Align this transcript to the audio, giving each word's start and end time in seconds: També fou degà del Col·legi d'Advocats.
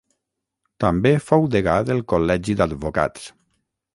També 0.83 1.11
fou 1.25 1.45
degà 1.57 1.77
del 1.91 2.03
Col·legi 2.13 2.57
d'Advocats. 2.63 3.29